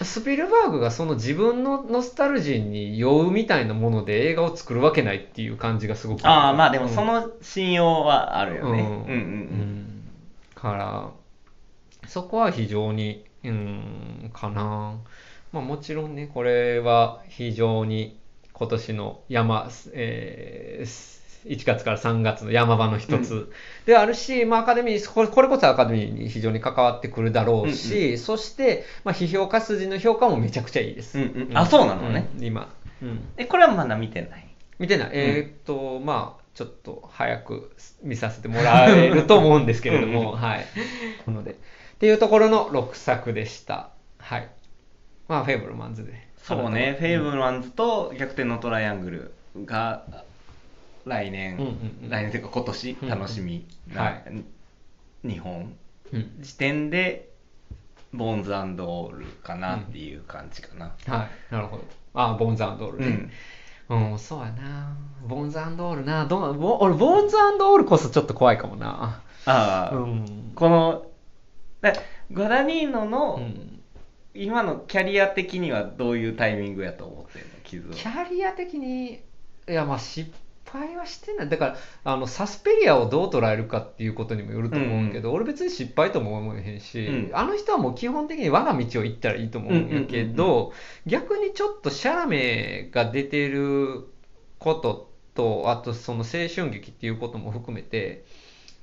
[0.01, 8.91] スピルバーグがその自分のノスタルジーに酔うみたいなもので映画を作るわけないっていう感じがすごくああまあでもうんその信用はあるよね、うんうん。
[8.91, 9.01] うん。
[9.05, 10.03] うん。
[10.53, 11.11] から
[12.09, 14.97] そこは非常にうんかな。
[15.53, 18.19] まあもちろんねこれは非常に
[18.57, 23.53] 今年の山、えー1月から3月の山場の一つ。
[23.85, 31.57] であるし、まあ、アカデミーこれこれこそアカデミーに非常に関わってくるだろうし、そして、まあ、批評家筋の評価もめちゃくちゃいいです、うんうん。
[31.57, 32.27] あそうなのね。
[32.37, 34.47] うん今、うん、えこれはまだ見てない？
[34.79, 35.09] 見てない。
[35.13, 37.71] えーっと、まあ、ちょっと早く
[38.03, 40.65] 見させてもらえると思うんですけれども、はい。
[41.25, 41.55] なので、っ
[41.99, 43.91] ていうところの6作でした。
[44.17, 44.49] はい。
[45.29, 46.26] まあ、フェイブルマンズで。
[46.47, 50.05] そうね、フェイブルマンズと逆転のトライアングルが
[51.05, 51.69] 来年、うんうん
[52.03, 54.43] うん来年というか今年うん楽しみな、はい
[55.23, 55.75] 日本
[56.13, 56.31] うん。
[56.39, 57.29] 時点で
[58.13, 60.93] ボーンズオールかなっていう感じかな。
[61.05, 61.53] はい。
[61.53, 61.83] なるほど。
[62.13, 63.29] あ、ボーンズドールね
[63.89, 64.12] うん。
[64.12, 64.95] うん、そうやな。
[65.27, 66.25] ボーンズオールな。
[66.25, 69.21] どうボ俺、ボーンズオールこそちょっと怖いかもな。
[69.45, 70.51] ああ、うん。
[70.55, 71.05] この
[71.81, 71.93] だ
[72.31, 73.76] ガダニーノのうん
[74.38, 77.95] 今のキャリア的にはどういうタイミングやと思ってんの傷は？
[77.95, 79.19] キャリア的に、い
[79.67, 80.32] や、まあ失
[80.71, 81.50] 敗はしてない。
[81.50, 87.32] だから、あの、サスペリアをどう捉えるかっていうことにもよると思うけど、俺別に失敗とも思えへんし、うん。
[87.34, 90.73] あの人はもう基本的に我が道を行ったらいいと思うんやけうんうんど、
[91.06, 94.08] 逆にちょっとシャラメが出てる
[94.60, 98.26] ことと、あとその青春劇っていうことも含めて、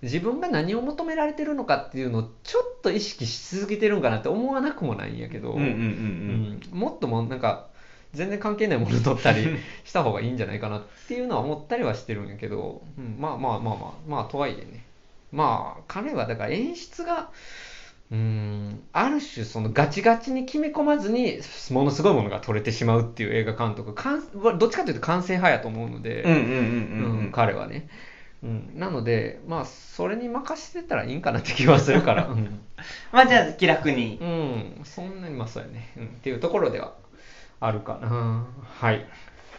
[0.04, 7.68] 自分が何を求められてるのかっていうのをちょっと意識し続けてるんかなって思わなくもないんやけど、うんもっともなんか
[8.12, 9.44] 全然関係ないもの取ったり
[9.84, 14.84] した方がいいんじゃないかなっていうのは思ったりはしてるんやけど、うん、まあまあまあまあまあとはいえね。
[15.32, 17.30] まあ彼はだから演出が
[18.12, 18.82] うん。
[18.92, 21.40] ある種そのガチガチに決め込まずに
[21.70, 24.22] ものすごいものが撮れてしまうっていう映画監督かん
[24.58, 26.56] どっちかというと完成派やと思うので、うんうんうんうんう
[27.14, 27.18] ん。
[27.20, 27.88] うん彼はね、
[28.44, 32.60] うん、なのでまあそれに任せてたらいいんかなって気はするから、 うん
[33.10, 36.94] まあじゃあ気楽にうん、そんなにまあそうやね、うん、っていうところでは
[37.60, 38.46] あるかな。
[38.78, 39.06] はい。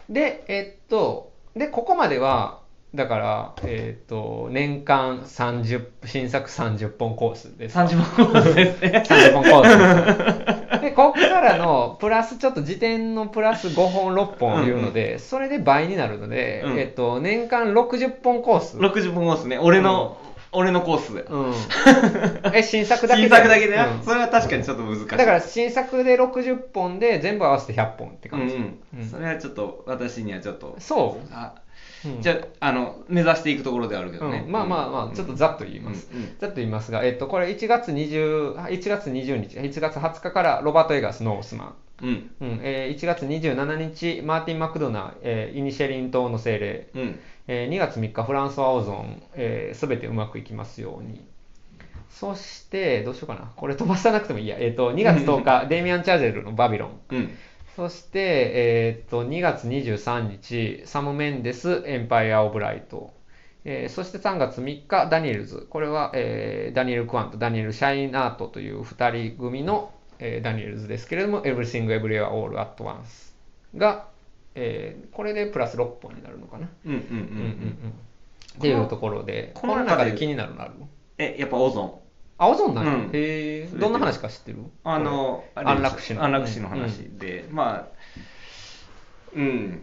[0.08, 2.60] で、えっと、で、ここまでは、
[2.94, 7.76] だから、えっ、と、年間30、新作30本コースです。
[7.76, 9.04] 30本コースですね。
[9.06, 10.62] 30本コース。
[10.96, 18.78] で、こっからの、プラス、ちょっと次点のプラス5本、6本言うので、それで倍になるので、うんえっと、年間60本コース。
[18.78, 19.58] 60本コースね。
[19.58, 20.16] 俺の、
[20.56, 21.22] 俺のコースで。
[21.22, 21.54] うん。
[22.54, 23.28] え、新作だけで？
[23.28, 25.06] 新作だけでな、うんそれは確かにちょっと難しい。
[25.06, 28.54] だから、新作で60本で全部合わせて100本ってうん感じ。
[28.54, 29.08] うん。
[29.08, 30.74] それはちょっと、私にはちょっと。
[30.78, 31.54] そうあ
[32.04, 34.44] うんじゃあ、あの、目指していくところではあるけどね。
[34.46, 36.08] うんまあまあまあ、ちょっとざっと言います。
[36.12, 41.74] うんうんざっと言いますが、えっと、これ1月20、1月20日、1月20日からロバート・エガースのノースマン。
[42.02, 42.30] うん。
[42.40, 46.88] うんえー1月27日、マーティン・マクドナー、えーイニシェリン島の精霊。
[46.94, 47.18] うん。
[47.48, 51.24] えー2月3日、フランソワ・オゾン、えー、全てうまくいきますように。
[52.08, 53.52] そして、どうしようかな。
[53.56, 54.56] これ飛ばさなくてもいいや。
[54.58, 57.00] えっ、と、2月10日、 デイミアン・チャージェルのバビロン。
[57.10, 57.30] うん。
[57.76, 58.20] そして、
[58.54, 63.12] えーっと、2月23日、サム・メンデス、エンパイア・オブ・ライト。
[63.68, 65.66] えーそして3月3日、ダニエルズ。
[65.68, 73.34] これは、えーダニエル・クワンとダニエル・シャイン・アートという2人組の、えーダニエルズですけれども、Everything Everywhere All at Once
[73.76, 74.06] が、
[74.56, 76.68] えーこれでプラス6本になるのかな。
[76.84, 77.92] うんうんうんううんうんうんん。
[78.58, 80.72] っていうところで、ここの中での中で気になるのある？
[81.18, 81.94] え、やっぱオゾン。
[82.38, 83.66] あ、オゾンなんや、うんへえ。
[83.66, 84.58] どんな話か知ってる？
[84.84, 86.24] あの、安楽死の。
[86.24, 87.96] 安楽死の話で、まあ、
[89.34, 89.82] うん。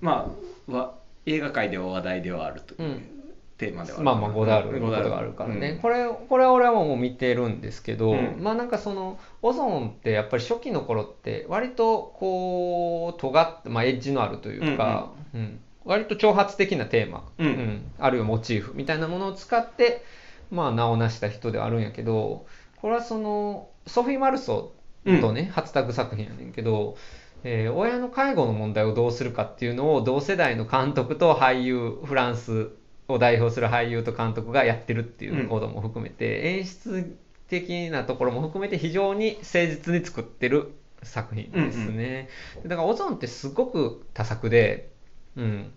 [0.00, 0.32] ま
[0.68, 0.94] あ、わ
[1.26, 3.19] 映画界では話題ではあるといううん
[3.60, 8.38] テーマではまあまあゴダールのことがあるからね、これこれは俺はもう見てるんですけど、うん。
[8.40, 17.90] まあなんかそのオゾンってやっぱり初期の頃って割とこう尖って、まあ、エッジのあるというか、うん割と挑発的なテーマ、うん。
[17.98, 20.04] あるいはモチーフみたいなものを使って、
[20.50, 22.46] まあ、名を成した人ではあるんやけど
[22.80, 26.96] これはそのソフィー・マルソーとね、初タッグ作品やねんけど、
[27.44, 32.68] えー親の介護の問題をどうするかっていうのを同世代の監督と俳優フランス
[33.12, 37.16] を代表する俳優と監督がやってるっていうことも含めて、演出
[37.48, 42.28] 的なところも含めて非常に誠実に作ってる作品ですね、
[42.64, 44.90] だからオゾンってすごく多作で、
[45.36, 45.72] うん、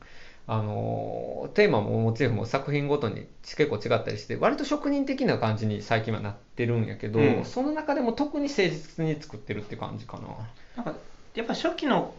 [0.46, 7.46] あのテーマもモチーフも作品ごとに結構違ったりして割と職人的な感じに最近はなってるんやけど、うん。
[7.46, 10.84] その中でも特に誠実に作ってるって感じかな。
[10.84, 11.00] なんか
[11.36, 12.14] やっぱ初期の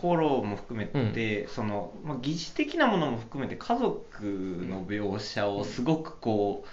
[0.00, 6.68] 頃も含めて、そのまあ、疑似的なものも含めて家族の描写をすごくこう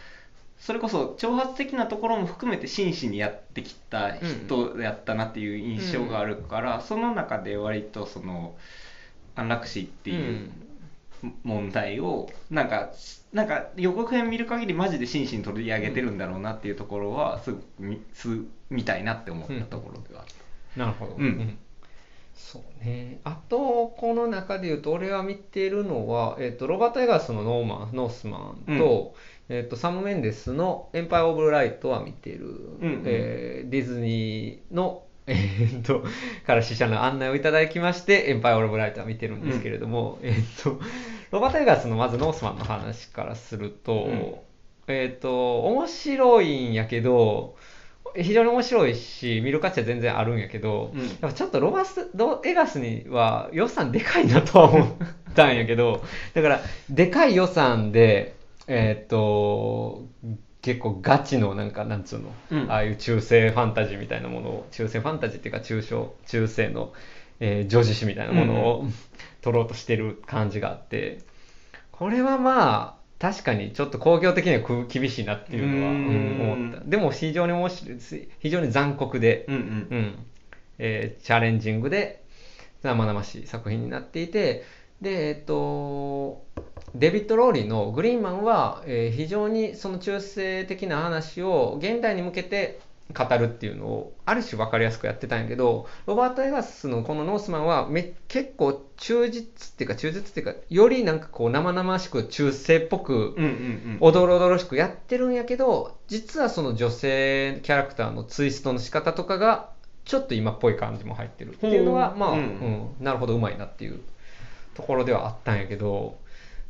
[0.60, 8.56] それこそ挑発的なところも含めて真摯にやってきた人やったなっていう印象があるから、その中で割とその
[9.36, 10.50] 安楽死っていう
[11.44, 12.92] 問題をなんか
[13.34, 17.64] なんか予告編見る限りマジで真摯に取り上げてるんだろうなっていうところはすごく
[18.70, 20.32] 見たいなって思ったところではある。
[20.76, 21.16] なるほど。
[21.18, 21.58] うん
[22.36, 23.20] そうね。
[23.24, 29.16] あと、この中で言うと、俺は見てるのは、えっ、と、ロバート・エガースのノーマン、ノースマンと、
[29.48, 32.48] えっ、と、サム・メンデスのエンパイア・オブ・ライトは見てる。
[32.82, 36.04] うんえーディズニーの、 えっと、
[36.46, 40.80] から死者の案内をいただきまして、エンパイア・オブ・ライトは見てるんですけれども、えっと、
[41.32, 44.36] ロバート・エガースのまずノースマンの話からすると、うん
[44.88, 47.56] えっと、面白いんやけど、
[48.18, 51.02] 非常に面白いし、見る価値は全然あるんやけど、うん。
[51.02, 54.88] やっぱちょっとロバスロエガスには予算でかいなとは思っ
[55.34, 58.36] たんやけど、 だから、でかい予算で、
[58.68, 60.06] えーっと、
[60.62, 62.72] 結構ガチのなんか、なんつうの、うん。
[62.72, 66.94] ああいう中世ファンタジーみたいなものを、中世ファンタジーっていうか中小、中世の、
[67.40, 68.86] えー女子誌みたいなものを、
[69.42, 71.20] 撮ろうとしてる感じがあって、
[71.92, 76.82] これはまあ、確かにちょっと興行的にはく厳しいなっていうのは、思った。
[76.84, 78.00] でも非常に面白い、
[78.40, 79.88] 非常に残酷で、うんうん。
[79.90, 80.26] うん。
[80.78, 82.24] えーチャレンジングで
[82.84, 84.64] 生々しい作品になっていて
[85.02, 86.44] でえっと
[86.94, 92.80] デビッド・ローリーの「グリーンマンは」えー非常にその中世的な話を現代に向けて
[93.14, 103.36] 語るっていうのをある種分かりやすくやってたんやけどロバート・エガスのこの「ノースマンはめ」結構忠実っていうか忠実っていうかよりなんかこう生々しく中世っぽく
[104.00, 109.70] おどろおどろしくやってるんやけど実はその女性キャラクターのツイストの仕方とかが
[110.06, 112.40] ちょっと今っぽい感じも入ってるっていうのはまあ、ほう。
[112.40, 112.96] ううんん。
[113.00, 114.00] なるほどうまいなっていう
[114.76, 116.18] ところではあったんやけど、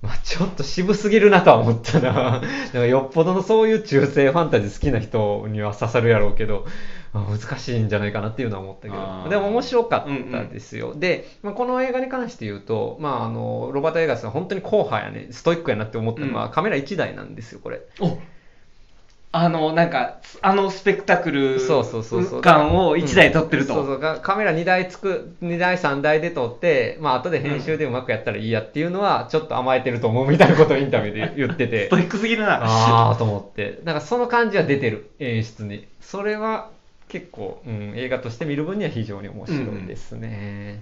[0.06, 2.12] まあ、ちょっと渋すぎるなとは思ったな。
[2.14, 6.66] だからよっぽどのそういう中世ファンタジー好きな人には刺さるやろうけど、
[7.14, 9.30] まあ難しいんじゃないかなっていうのは思ったけど。
[9.30, 15.28] でも面白かったですよ、で、まあ、この映画に関して言うと、まあ、あのロバート・エガスは本当に硬派やね。
[15.32, 16.52] ストイックやなって思ったのは、うん。
[16.52, 17.82] カメラ1台なんですよこれ。
[18.00, 18.18] お
[19.38, 22.42] あのなんかあのスペクタクルそうそうそうそう。
[22.42, 23.86] 感を1台撮ってると、うん。
[23.86, 24.00] そうそう。
[24.00, 31.88] がカメラ2台つく2台3台で撮ってまあ後で編集でうまくやったらいいやっていうのはちょっと甘えてると思うみたいなことをインタビューで言ってて。
[31.88, 32.64] ストイックすぎるな。
[32.64, 33.80] ああと思って。
[33.84, 35.86] なんかその感じは出てる演出に。
[36.00, 36.70] それは
[37.10, 40.82] 結構、うん、映画として見る分には非常に面白いですね、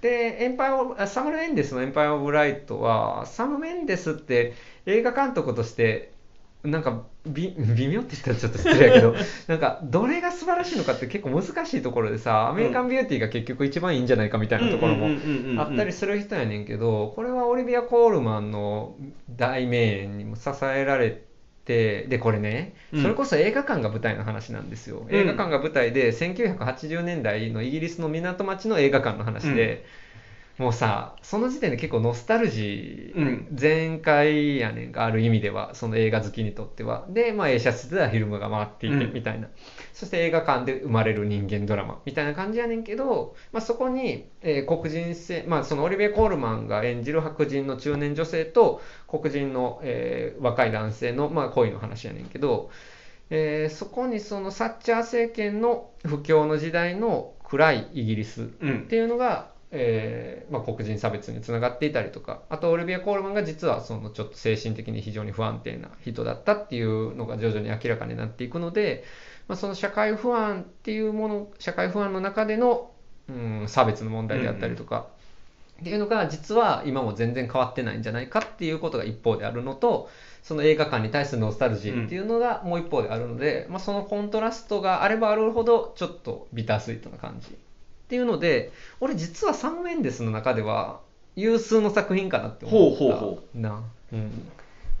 [0.00, 4.52] でエンパイオあサム・メンデスの「エンパイ・オブ・ライトは」サム・メンデスって
[4.84, 6.13] 映画監督として
[6.64, 9.14] なんかび 微妙って言ったらちょっと失礼やけど
[9.48, 15.08] なんかどれが素晴らしいのかって結構難しいところでさアメリカン・ビューティーが結局一番いいんじゃないかみたいなところも
[15.62, 18.96] あったりする人やねんけどこれはオリビア・コールマンの
[19.30, 21.10] 大名演にも支えられ
[21.64, 23.02] てでこれねうん。
[23.02, 25.14] それこそ映画館が舞台の話なんですよ、うん。
[25.14, 29.84] 映画館が舞台で1980年代のイギリスの港町の映画館の話で、
[30.56, 33.48] もうさその時点で結構ノスタルジーうん。
[33.52, 37.06] 全開やねんかある意味ではその映画好きにとっては。
[37.08, 39.12] で、まあ、映写室ではフィルムが回っていてうん。
[39.12, 39.48] みたいな、
[39.92, 52.70] そして映画館で生まれる人間ドラマみたいな感じやねんけど、まあ、そこに、えー黒人性、まあ、そのオリビエ・コールマンが演じる白人の中年女性と黒人の、えー若い男性の、まあ、恋の話やねんけど、
[53.30, 69.04] えーそこにそのサッチャー政権の不況の時代の暗いイギリスうんっていうのが、えーまあ、黒人差別につながっていたりとかあとオリビア・コールマンが実はそのちょっと精神的に非常に不安定な人だったっていうのが徐々に明らかになっていくので、
[69.48, 72.92] まあ、その社会不安っていうもの社会不安の中での、
[73.28, 75.08] うん、差別の問題であったりとか、
[75.80, 80.08] っていうのが実は今も全然変わってないんじゃないかっていうことが一方であるのと
[80.42, 87.56] その映画館に対するノスタルジーっていうのがもう一方であるので、まあ、そのコントラストがあればあるほどちょっとビタースイートな感じ。
[88.04, 91.00] っていうので俺実はサム・メンデスの中では
[91.36, 94.30] 有数の作品かなって思ったほうほうほな、うん、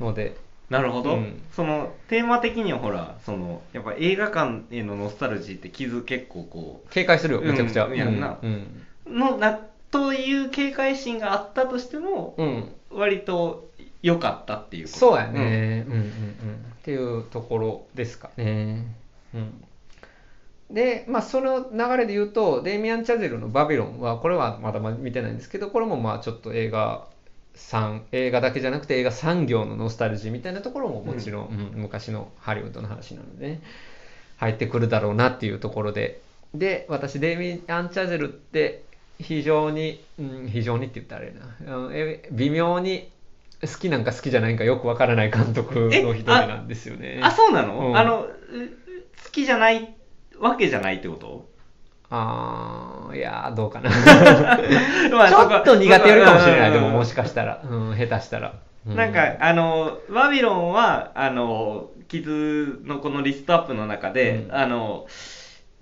[0.00, 0.36] ので。
[0.70, 1.42] なるほど、うん。
[1.52, 8.38] そのテーマ的にはほらそのやっぱ映画館へのノスタルジーって傷結構こ警戒するよめちゃくちゃ、うんやんな。
[8.42, 8.84] うん。
[9.06, 12.72] うのなという警戒心があったとしてもうん。
[12.90, 13.68] 割と
[14.02, 14.98] 良かったっていうこと。
[14.98, 16.06] そうやね、うん、うんうん。
[16.06, 16.10] っ
[16.82, 18.86] ていうところですかね。
[19.34, 19.64] うん、
[20.70, 27.06] で、まあ、その流れで言うと、デイミアン・チャゼルの「バビロン」は、これはまだ見てないんですけど、これもまあちょっと映画
[27.54, 31.82] 産映画だけじゃなくて映画産業のノスタルジーみたいなところももちろん、うん。
[31.82, 33.60] 昔のハリウッドの話なのでね、
[34.38, 36.20] 入ってくるだろうなっていうところで、
[36.54, 38.84] で、私、デイミアン・チャゼルって
[39.20, 43.10] 非常に、うん、非常にって言ったらあれな、うんえ微妙に
[43.60, 47.20] 好きなんか好きじゃないんかよくわからない監督の一人なんですよね。
[47.22, 47.96] あそうなの、うん。
[47.96, 48.28] あのう
[49.24, 49.94] 好きじゃない
[50.40, 51.48] わけじゃないってこと？
[52.10, 53.90] あーいやーどうかな。
[55.10, 56.84] まあちょっと苦手よりかもしれない、でうん。
[56.84, 57.62] ももしかしたら。
[57.68, 58.54] うん、下手したら。
[58.86, 64.54] うなんか、あのバビロンはあの傷のこのリストアップの中で、うん。
[64.54, 65.06] あの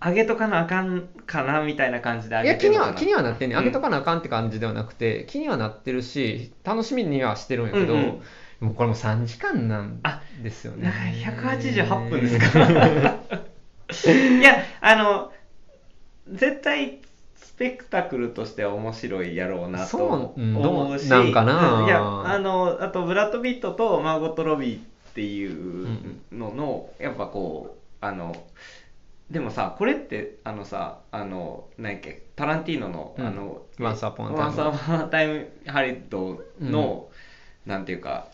[0.05, 2.95] 上げとかなあかんかなみたいな感じで上いや気にはげてるのかな？
[2.99, 3.61] 気にはなってんね、うん。
[3.61, 8.23] 上げとかなあかんって感じではなくて気にはなってるし楽しみにはしてるんやけど、うんうん。
[8.61, 10.01] もうこれも3時間なん
[10.43, 10.85] ですよね。
[10.87, 10.93] な
[11.33, 13.17] 188分ですか？
[13.93, 15.33] いやあの
[16.29, 17.01] 絶対
[17.37, 21.81] スペクタクルとしては面白いやろうなと思うし、どうなんかな。
[21.81, 24.81] うんいやあのあとブラッド・ピットとマーゴット・ロビーっ
[25.15, 28.35] ていうのの、やっぱこうあの
[29.31, 33.27] でもさこれってあのさあの何やっけタランティーノの、うん。
[33.27, 37.09] あのワンサータイムハリウッドの、
[37.67, 38.29] なんていうか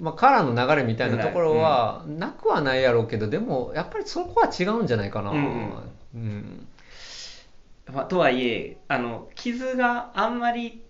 [0.00, 5.38] まあ、カラーの流れみたいなところはなくはないやろうけどでもやっぱりそこは違うんじゃないかな、うん。
[5.38, 5.72] うん。
[6.14, 6.66] うん
[7.92, 10.82] まあ、とはいえあの傷があんまり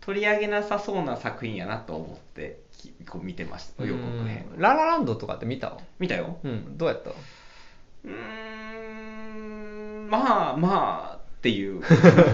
[0.00, 3.84] 取り上げなさそうな作品やなと思ってきこう見てました。
[3.84, 4.46] 予告編。
[4.54, 5.78] うんララランドとかって見た？
[6.00, 6.38] 見たよ。
[6.42, 6.76] うん。
[6.76, 7.10] どうやった？
[7.10, 8.10] うー
[10.06, 11.80] んまあまあっていう。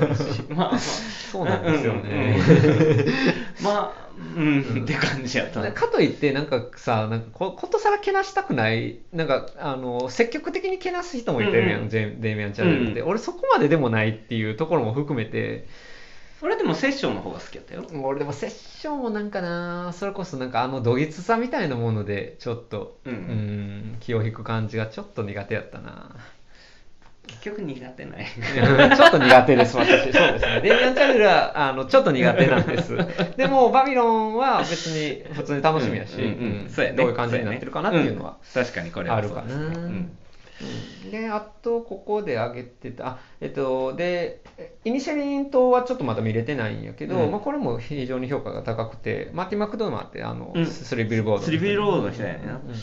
[0.49, 0.79] まあまあ。
[0.79, 2.39] そうなんですよね。
[2.41, 2.99] うん。
[3.01, 3.15] うん。
[3.63, 4.83] まあうん。
[4.85, 5.61] って感じやった。
[5.61, 13.09] なかといってなんかさなんかこことさらけなしたくないなんかあの積極的にけなす人もいてるやん、うんデイミアン・チャンネルって、うん。
[13.09, 15.67] 俺そこまででもないっていうところも含めて。
[16.41, 17.85] 俺でもセッションの方が好きやったよ。
[18.01, 26.15] 俺でもセッションもなんかなそれこそなんかあのどぎつさみたいなものでちょっと、うんん気を引く感じがちょっと苦手やったな
[27.29, 28.27] 結局苦手ない
[28.97, 29.91] ちょっと苦手です、私。
[29.91, 30.61] そうですね。
[30.63, 32.97] デイミアン・チャンネルは、あの、ちょっと苦手なんです。
[33.37, 36.33] でも、バビロンは別に普通に楽しみやし、うんうんうん。
[36.63, 36.71] うん。
[36.71, 36.97] そうやね。
[36.97, 38.37] どういう感じになってるかなっていうのは。
[38.55, 38.65] うん。
[38.65, 39.51] 確かにこれはあるかな。
[39.51, 39.65] そうん。
[39.65, 41.11] うん。
[41.11, 44.41] で、あと、ここで挙げてた、あ、えっと、で、
[44.85, 47.31] イニシャリン島はちょっとまだ見れてないんやけど、うん。
[47.31, 50.67] まあ、これも非常に評価が高くて、マーティ・マクドーマーって、あの、うん。
[50.67, 51.45] スリービルボード。
[51.45, 52.75] スリービルボードの人やねうん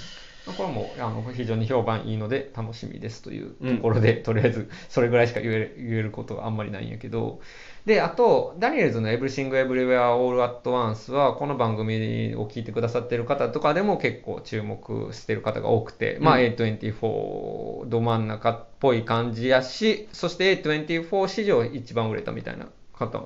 [0.45, 7.41] これもあの非常に評判いいので楽しみですというところで、とりあえずそれぐらいしか言える言えることがあんまりないんやけど、
[7.85, 23.25] で、あと、ダニエルズの Everything Everywhere All at Once は、この番組を聞いてくださってる方とかでも結構注目してる方が多くて、まあ A24 ど真ん中っぽい感じやし、そして A24 史上一番売れたみたいな方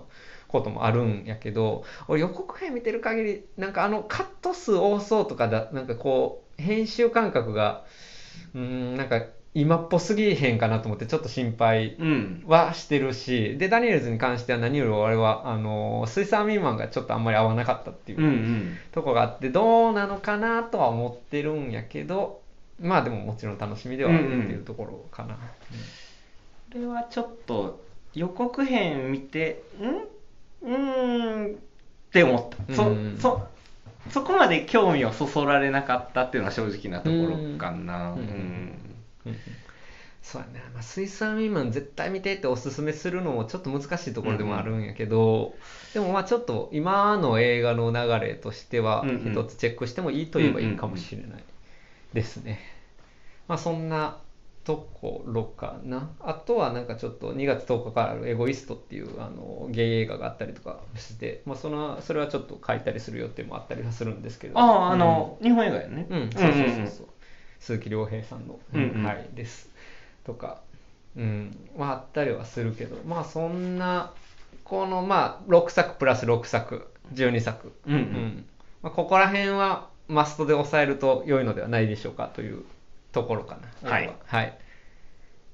[0.49, 7.83] こともあるんやけど、俺予告編見てる限り、なんかあのカット数多そうとかだ、なんかこう、編集感覚が、
[8.53, 9.23] うーん、なんか
[9.55, 12.43] 今っぽすぎへんかなと思ってちょっと心配うん。
[12.45, 18.77] はしてるし、で、ダニエルズに関しては何より俺は、あの、水産ミーマンがちょっとあんまり合わなかったっていううんうん。
[18.91, 22.41] とこがあって、どうなのかなとは思ってるんやけど、
[22.79, 25.35] まあでももちろん楽しみではあるっていうところかな。
[25.35, 25.39] こ
[26.79, 27.83] れはちょっと
[28.13, 29.63] 予告編見て
[30.63, 30.67] ん？
[30.67, 31.57] うーんっ
[32.13, 32.73] て思った。
[32.73, 33.17] そうん。
[33.19, 33.47] そ
[34.09, 38.11] そこまで興味をそそられなかったっていうのは正直なところかな。
[38.11, 38.21] ううん。
[38.21, 38.25] ん
[39.25, 39.35] うん。
[40.21, 45.53] そうやね、まあ、水産ミーマン絶対見てっておすすめするのもちょっと難しいところでもあるんやけど、
[45.93, 49.31] でもまあちょっと今の映画の流れとしてはうんうん。
[49.31, 51.43] 一つチェックしてもいいと言えばいいかもしれない
[52.13, 52.59] ですね。
[53.47, 54.19] まあそんな
[54.69, 56.11] ところかな。
[56.19, 64.59] あとはなんかちょっと2月10日からあるエゴイストっていうあのゲイ映画があったりとかして、まあそのそれはちょっと書いたりする予定もあったりはするんですけど。
[64.59, 66.05] あああの、日本映画やね。
[66.07, 67.07] うん、そうそうそうそう。
[67.59, 69.71] 鈴木亮平さんの、うんうんはい、です。
[70.23, 70.61] とか、
[71.17, 74.13] うん、まああったりはするけど、まあそんな、
[74.65, 77.93] このまあ6作プラス6作、12作、うん。
[77.95, 78.45] うん。
[78.83, 82.63] まあ、ここら辺はマストで抑えると良いのではないでしょうかという
[83.11, 83.89] ところかな。
[83.89, 84.57] はい俺はい。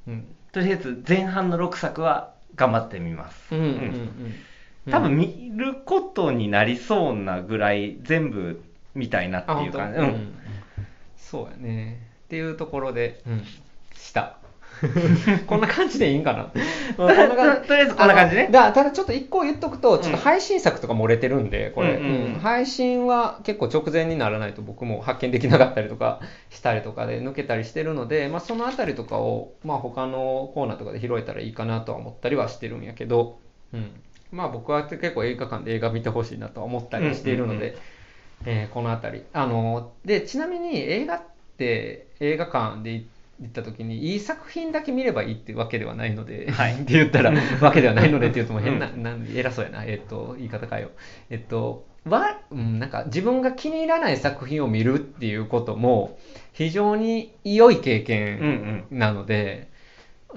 [0.07, 0.35] うん。
[0.51, 3.73] とりあえず前半の6作は頑張ってみますうんうんうん
[4.85, 4.91] うん。
[4.91, 10.35] 多分見ることになりそうなぐらい全部見たいなってあ、いう感じ、うん
[11.17, 11.99] そうやね。
[12.25, 13.43] っていうところで、うん、
[13.95, 14.37] した。
[15.47, 16.51] こんな感じでいいんかな？
[16.97, 17.67] まあこんな感じ。
[17.67, 18.49] とりあえずこんな感じね。
[18.51, 22.25] だただちょっと一個言っとくと、ちょっとうん配信作とか漏れてるんで、これ、うんうんうん。
[22.35, 26.19] うん配信は結構直前にならないと僕も発見できなかったりとか
[26.49, 33.39] したりとかで抜けたりしてるので、まあ、そのあたりとかを、まあ、他のコーナーとかで拾えたらいいかなとは思ったりはしてるんやけど、
[33.73, 33.89] うん、
[34.31, 37.79] まあ僕は結構映画館で映画見てほしいなとは思ったりしているので、うんうんうん。
[38.45, 39.23] えーこのあたり。
[39.33, 41.21] あの、で、ちなみに映画っ
[41.57, 43.05] て映画館で行っ
[43.53, 46.73] た時にいい作品だけ見ればいいってわけではないので、はい。
[46.81, 50.91] って言ったらわけではないのでって言うともう変な、なん偉そうやな、えっと、言い方変えよう。
[51.29, 56.17] えっと、わ、うん、なんか自分が気に入らない作品を見るっていうことも
[56.53, 58.99] 非常に良い経うんう験ん。
[58.99, 59.69] なので、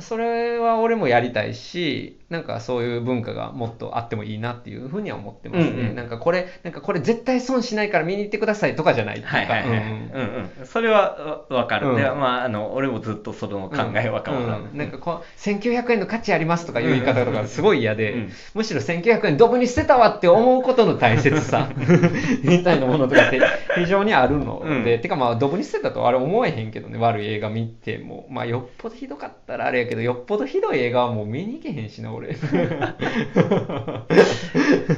[0.00, 5.70] それは俺もやりたいし、なんかそういう文化がもっとあってもいいなっていうふうには思ってますね。
[5.70, 5.94] うんうん。
[5.94, 9.36] なんかこれ、なんかこれ絶対損しないから見に行ってくださいとかじゃないっていうか。
[9.38, 9.90] はいはいはい、うんうんう
[10.40, 10.50] ん。
[10.60, 11.96] うん、それはわわかる、うん。
[11.96, 21.68] でまああの俺もずっとその考えは変わらうんない、なんかこう1900円の価値ありますとかいう言い方とかすごい嫌で、うんむしろ1900円ドブに捨てたわって思うことの大切さ
[22.42, 23.40] みたいなものとかって
[23.74, 24.62] 非常にあるの。
[24.84, 25.00] で、うん。
[25.00, 26.98] てかまあドブに捨てたとあれ思えへんけどね。
[26.98, 28.26] 悪い映画見ても。
[28.30, 32.36] まあよっぽどひどかったらあれやけどよっぽどひどい映画はもう見に行けへんしな俺。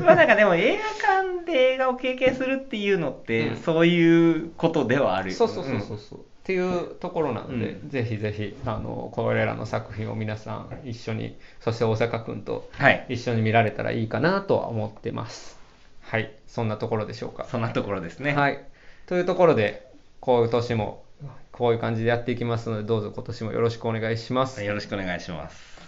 [0.04, 0.84] まあなんかでも映画
[1.24, 3.56] 館で映画を経験するっていうのって、うん。
[3.56, 7.90] そういうことではあるよそうそうそうそうそう、っていうところなので、うん。
[7.90, 13.06] ぜひぜひあのこれらの作品を皆さん一緒にそして大阪君とはい。
[13.08, 15.58] 一緒に見られたらいいかなとは思ってます。
[16.02, 16.32] はい。
[16.46, 17.44] そんなところでしょうか。
[17.44, 18.34] そんなところですね。
[18.34, 18.64] はい。
[19.06, 21.04] というところでこういう年も
[21.60, 24.64] こういう感じでやっていきますのでどうぞ今年もよろしくお願いします。
[24.64, 25.79] よろしくお願いします。